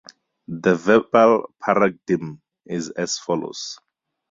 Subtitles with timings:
[0.47, 3.77] The verbal paradigm is as follows.